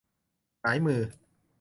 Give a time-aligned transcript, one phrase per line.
[0.63, 1.01] หงายมือ